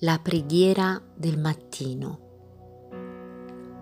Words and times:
La 0.00 0.18
preghiera 0.22 1.00
del 1.14 1.38
mattino. 1.38 2.18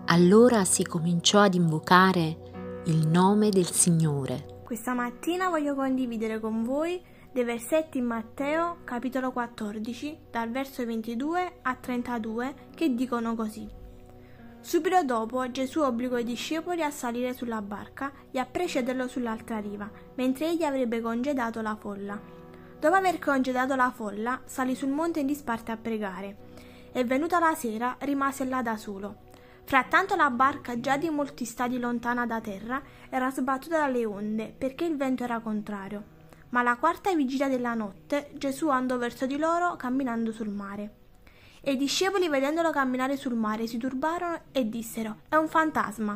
Allora 0.05 0.63
si 0.63 0.85
cominciò 0.85 1.41
ad 1.41 1.55
invocare 1.55 2.83
il 2.85 3.05
nome 3.05 3.49
del 3.49 3.69
Signore. 3.69 4.61
Questa 4.63 4.93
mattina 4.93 5.49
voglio 5.49 5.75
condividere 5.75 6.39
con 6.39 6.63
voi 6.63 7.03
dei 7.33 7.43
versetti 7.43 7.97
in 7.97 8.05
Matteo 8.05 8.77
capitolo 8.85 9.33
14 9.33 10.17
dal 10.31 10.49
verso 10.51 10.85
22 10.85 11.57
a 11.63 11.75
32 11.75 12.55
che 12.73 12.95
dicono 12.95 13.35
così. 13.35 13.67
Subito 14.61 15.03
dopo 15.03 15.51
Gesù 15.51 15.81
obbligò 15.81 16.17
i 16.17 16.23
discepoli 16.23 16.81
a 16.81 16.91
salire 16.91 17.33
sulla 17.33 17.61
barca 17.61 18.13
e 18.31 18.39
a 18.39 18.45
precederlo 18.45 19.09
sull'altra 19.09 19.59
riva, 19.59 19.91
mentre 20.15 20.47
egli 20.47 20.63
avrebbe 20.63 21.01
congedato 21.01 21.59
la 21.59 21.75
folla. 21.75 22.17
Dopo 22.85 22.97
aver 22.97 23.17
congedato 23.17 23.73
la 23.73 23.89
folla, 23.89 24.41
salì 24.45 24.75
sul 24.75 24.89
monte 24.89 25.19
in 25.19 25.25
disparte 25.25 25.71
a 25.71 25.75
pregare. 25.75 26.35
E 26.91 27.03
venuta 27.03 27.39
la 27.39 27.55
sera, 27.55 27.95
rimase 28.01 28.45
là 28.45 28.61
da 28.61 28.77
solo. 28.77 29.23
Frattanto 29.63 30.15
la 30.15 30.29
barca, 30.29 30.79
già 30.79 30.95
di 30.95 31.09
molti 31.09 31.45
stadi 31.45 31.79
lontana 31.79 32.27
da 32.27 32.39
terra, 32.39 32.79
era 33.09 33.31
sbattuta 33.31 33.79
dalle 33.79 34.05
onde, 34.05 34.53
perché 34.55 34.85
il 34.85 34.97
vento 34.97 35.23
era 35.23 35.39
contrario. 35.39 36.03
Ma 36.49 36.59
alla 36.59 36.75
quarta 36.75 37.11
vigilia 37.15 37.49
della 37.49 37.73
notte, 37.73 38.29
Gesù 38.33 38.69
andò 38.69 38.99
verso 38.99 39.25
di 39.25 39.37
loro, 39.37 39.75
camminando 39.77 40.31
sul 40.31 40.49
mare. 40.49 40.93
E 41.61 41.71
i 41.71 41.77
discepoli, 41.77 42.29
vedendolo 42.29 42.69
camminare 42.69 43.17
sul 43.17 43.33
mare, 43.33 43.65
si 43.65 43.79
turbarono 43.79 44.41
e 44.51 44.69
dissero: 44.69 45.21
È 45.27 45.37
un 45.37 45.47
fantasma. 45.47 46.15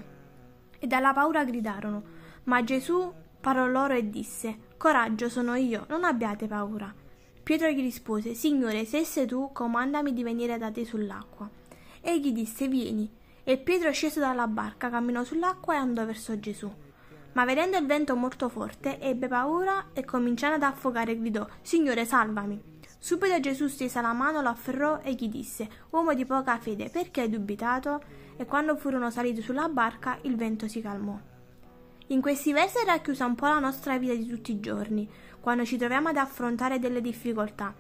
E 0.78 0.86
dalla 0.86 1.14
paura 1.14 1.44
gridarono. 1.44 2.04
Ma 2.44 2.64
Gesù 2.64 3.12
parò 3.40 3.68
loro 3.68 3.94
e 3.94 4.10
disse: 4.10 4.68
Coraggio, 4.78 5.30
sono 5.30 5.56
io, 5.56 5.86
non 5.90 6.04
abbiate 6.04 6.48
paura. 6.48 6.94
Pietro 7.44 7.68
gli 7.70 7.82
rispose, 7.82 8.34
Signore, 8.34 8.86
se 8.86 9.04
sei 9.04 9.26
tu, 9.26 9.50
comandami 9.52 10.14
di 10.14 10.24
venire 10.24 10.58
da 10.58 10.72
te 10.72 10.86
sull'acqua. 10.86 11.50
Egli 12.02 12.32
disse, 12.32 12.68
Vieni. 12.68 13.12
E 13.44 13.58
Pietro 13.58 13.92
sceso 13.92 14.20
dalla 14.20 14.48
barca, 14.48 14.90
camminò 14.90 15.24
sull'acqua 15.24 15.74
e 15.74 15.78
andò 15.78 16.06
verso 16.06 16.40
Gesù. 16.40 16.72
Ma 17.34 17.46
vedendo 17.46 17.78
il 17.78 17.86
vento 17.86 18.16
molto 18.16 18.50
forte, 18.50 19.00
ebbe 19.00 19.28
paura 19.28 19.88
e 19.94 20.06
cominciando 20.06 20.56
ad 20.56 20.64
affogare 20.64 21.18
gridò, 21.18 21.48
Signore, 21.62 22.06
salvami. 22.06 22.78
Subito 23.02 23.40
Gesù 23.40 23.68
stese 23.68 24.02
la 24.02 24.14
mano, 24.14 24.42
lo 24.42 24.50
afferrò 24.50 25.00
e 25.02 25.14
gli 25.14 25.30
disse, 25.30 25.68
Uomo 25.92 26.14
di 26.14 26.26
poca 26.26 26.58
fede, 26.60 26.90
perché 26.90 27.22
hai 27.22 27.30
dubitato? 27.30 28.02
E 28.36 28.46
quando 28.46 28.76
furono 28.76 29.10
saliti 29.10 29.42
sulla 29.42 29.70
barca, 29.70 30.18
il 30.24 30.36
vento 30.36 30.68
si 30.68 30.82
calmò. 30.82 31.29
In 32.12 32.22
questi 32.22 32.54
versi 32.54 32.80
è 32.80 32.86
racchiusa 32.86 33.26
un 33.26 33.36
po' 33.36 33.46
la 33.46 33.60
nostra 33.60 34.00
vita 34.00 34.16
di 34.16 34.26
tutti 34.26 34.52
i 34.52 34.60
giorni, 34.60 35.08
quando 35.40 35.64
ci 35.64 35.78
troviamo 35.78 36.10
ad 36.10 36.18
affrontare 36.18 36.80
delle 36.80 37.02
difficoltà. 37.02 37.72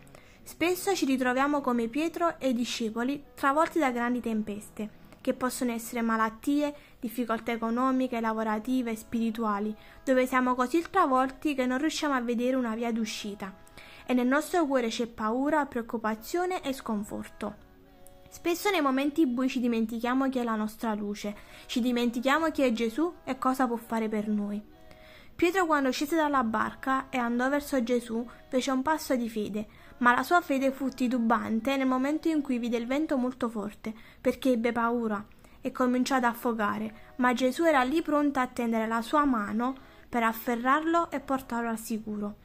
Spesso 0.43 0.93
ci 0.93 1.05
ritroviamo 1.05 1.61
come 1.61 1.87
Pietro 1.87 2.37
e 2.37 2.49
i 2.49 2.53
discepoli 2.53 3.23
travolti 3.33 3.79
da 3.79 3.89
grandi 3.89 4.19
tempeste, 4.19 4.89
che 5.19 5.33
possono 5.33 5.71
essere 5.71 6.03
malattie, 6.03 6.75
difficoltà 6.99 7.53
economiche, 7.53 8.21
lavorative, 8.21 8.95
spirituali, 8.95 9.75
dove 10.03 10.27
siamo 10.27 10.53
così 10.53 10.83
travolti 10.87 11.55
che 11.55 11.65
non 11.65 11.79
riusciamo 11.79 12.13
a 12.13 12.21
vedere 12.21 12.55
una 12.55 12.75
via 12.75 12.91
d'uscita. 12.91 13.51
E 14.05 14.13
nel 14.13 14.27
nostro 14.27 14.63
cuore 14.67 14.89
c'è 14.89 15.07
paura, 15.07 15.65
preoccupazione 15.65 16.61
e 16.61 16.71
sconforto. 16.73 17.68
Spesso 18.31 18.69
nei 18.69 18.79
momenti 18.79 19.25
bui 19.25 19.49
ci 19.49 19.59
dimentichiamo 19.59 20.29
chi 20.29 20.37
è 20.37 20.43
la 20.43 20.55
nostra 20.55 20.93
luce, 20.93 21.35
ci 21.65 21.81
dimentichiamo 21.81 22.51
chi 22.51 22.61
è 22.61 22.71
Gesù 22.71 23.11
e 23.23 23.39
cosa 23.39 23.65
può 23.65 23.75
fare 23.75 24.07
per 24.07 24.27
noi. 24.27 24.61
Pietro 25.35 25.65
quando 25.65 25.91
scese 25.91 26.15
dalla 26.15 26.43
barca 26.43 27.09
e 27.09 27.17
andò 27.17 27.49
verso 27.49 27.81
Gesù 27.81 28.23
fece 28.47 28.69
un 28.69 28.83
passo 28.83 29.15
di 29.15 29.29
fede, 29.29 29.67
ma 29.97 30.13
la 30.13 30.21
sua 30.21 30.41
fede 30.41 30.71
fu 30.71 30.89
titubante 30.89 31.75
nel 31.75 31.87
momento 31.87 32.27
in 32.27 32.41
cui 32.41 32.59
vide 32.59 32.77
il 32.77 32.85
vento 32.85 33.17
molto 33.17 33.49
forte, 33.49 33.93
perché 34.21 34.51
ebbe 34.51 34.71
paura 34.71 35.25
e 35.61 35.71
cominciò 35.71 36.15
ad 36.15 36.23
affogare, 36.23 37.13
ma 37.15 37.33
Gesù 37.33 37.63
era 37.63 37.81
lì 37.81 38.01
pronto 38.03 38.39
a 38.39 38.47
tendere 38.47 38.85
la 38.85 39.01
sua 39.01 39.25
mano 39.25 39.75
per 40.07 40.21
afferrarlo 40.23 41.09
e 41.09 41.19
portarlo 41.19 41.69
al 41.69 41.79
sicuro. 41.79 42.35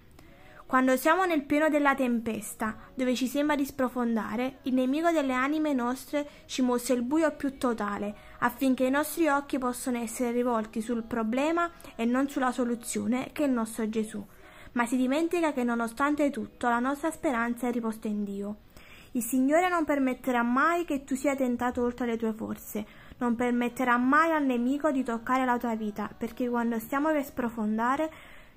Quando 0.75 0.97
siamo 0.97 1.25
nel 1.25 1.45
pieno 1.45 1.69
della 1.69 1.95
tempesta, 1.95 2.77
dove 2.95 3.15
ci 3.15 3.29
sembra 3.29 3.55
di 3.55 3.65
sprofondare, 3.65 4.57
il 4.63 4.75
nemico 4.75 5.13
delle 5.13 5.33
anime 5.33 5.73
nostre 5.73 6.29
ci 6.47 6.63
mostra 6.63 6.95
il 6.95 7.03
buio 7.03 7.31
più 7.31 7.59
totale, 7.59 8.13
affinché 8.41 8.85
i 8.87 8.91
nostri 8.91 9.29
occhi 9.29 9.57
possano 9.57 9.99
essere 9.99 10.33
rivolti 10.33 10.81
sul 10.81 11.05
problema 11.05 11.71
e 11.95 12.05
non 12.05 12.29
sulla 12.29 12.51
soluzione 12.51 13.31
che 13.31 13.45
è 13.45 13.47
il 13.47 13.53
nostro 13.53 13.89
Gesù. 13.89 14.21
Ma 14.73 14.85
si 14.85 14.97
dimentica 14.97 15.53
che 15.53 15.63
nonostante 15.63 16.31
tutto 16.31 16.69
la 16.69 16.81
nostra 16.81 17.13
speranza 17.13 17.69
è 17.69 17.71
riposta 17.71 18.09
in 18.09 18.25
Dio. 18.25 18.57
Il 19.13 19.23
Signore 19.23 19.69
non 19.69 19.85
permetterà 19.85 20.43
mai 20.43 20.85
che 20.85 21.05
tu 21.05 21.15
sia 21.15 21.37
tentato 21.37 21.85
oltre 21.85 22.07
le 22.07 22.17
tue 22.17 22.33
forze, 22.33 22.85
non 23.19 23.37
permetterà 23.37 23.97
mai 23.97 24.33
al 24.33 24.45
nemico 24.45 24.91
di 24.91 25.05
toccare 25.05 25.45
la 25.45 25.57
tua 25.57 25.77
vita, 25.77 26.11
perché 26.19 26.49
quando 26.49 26.81
stiamo 26.81 27.13
per 27.13 27.25
sprofondare 27.25 28.11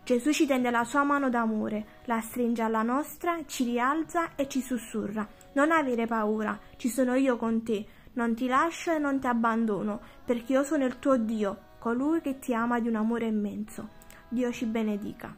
Gesù 0.07 0.31
ci 0.31 0.45
tende 0.45 0.71
la 0.71 0.85
sua 0.85 1.03
mano 1.03 1.29
d'amore, 1.29 1.85
la 2.05 2.21
stringe 2.21 2.61
alla 2.61 2.81
nostra, 2.81 3.39
ci 3.45 3.65
rialza 3.65 4.37
e 4.37 4.47
ci 4.47 4.61
sussurra. 4.61 5.27
Non 5.51 5.69
avere 5.73 6.05
paura, 6.05 6.57
ci 6.77 6.87
sono 6.87 7.15
io 7.15 7.35
con 7.35 7.61
te, 7.61 7.85
non 8.13 8.33
ti 8.33 8.47
lascio 8.47 8.93
e 8.93 8.99
non 8.99 9.19
ti 9.19 9.27
abbandono, 9.27 9.99
perché 10.23 10.53
io 10.53 10.63
sono 10.63 10.85
il 10.85 10.97
tuo 10.99 11.17
Dio, 11.17 11.57
colui 11.79 12.21
che 12.21 12.39
ti 12.39 12.53
ama 12.53 12.79
di 12.79 12.87
un 12.87 12.95
amore 12.95 13.25
immenso. 13.25 13.89
Dio 14.29 14.49
ci 14.49 14.63
benedica. 14.63 15.35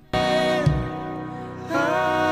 Ah. 1.71 2.28